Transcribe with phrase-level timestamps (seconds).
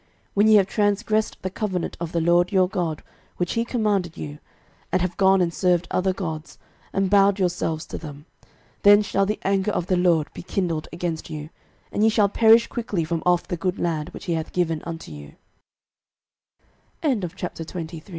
[0.01, 3.03] 06:023:016 When ye have transgressed the covenant of the LORD your God,
[3.37, 4.39] which he commanded you,
[4.91, 6.57] and have gone and served other gods,
[6.91, 8.25] and bowed yourselves to them;
[8.81, 11.51] then shall the anger of the LORD be kindled against you,
[11.91, 14.97] and ye shall perish quickly from off the good land which he hath given un